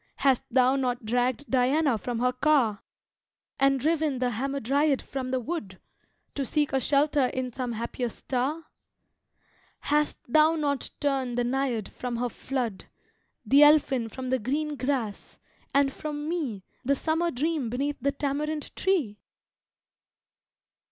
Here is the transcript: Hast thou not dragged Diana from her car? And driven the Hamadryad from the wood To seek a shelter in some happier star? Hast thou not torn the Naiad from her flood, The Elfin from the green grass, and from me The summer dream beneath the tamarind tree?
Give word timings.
Hast 0.15 0.41
thou 0.49 0.75
not 0.75 1.05
dragged 1.05 1.45
Diana 1.47 1.95
from 1.95 2.17
her 2.21 2.33
car? 2.33 2.81
And 3.59 3.79
driven 3.79 4.17
the 4.17 4.31
Hamadryad 4.31 4.99
from 4.99 5.29
the 5.29 5.39
wood 5.39 5.79
To 6.33 6.43
seek 6.43 6.73
a 6.73 6.79
shelter 6.79 7.27
in 7.27 7.53
some 7.53 7.73
happier 7.73 8.09
star? 8.09 8.63
Hast 9.81 10.17
thou 10.27 10.55
not 10.55 10.89
torn 10.99 11.35
the 11.35 11.43
Naiad 11.43 11.87
from 11.89 12.15
her 12.15 12.29
flood, 12.29 12.85
The 13.45 13.61
Elfin 13.61 14.09
from 14.09 14.31
the 14.31 14.39
green 14.39 14.75
grass, 14.75 15.37
and 15.71 15.93
from 15.93 16.27
me 16.27 16.63
The 16.83 16.95
summer 16.95 17.29
dream 17.29 17.69
beneath 17.69 17.97
the 18.01 18.11
tamarind 18.11 18.75
tree? 18.75 19.19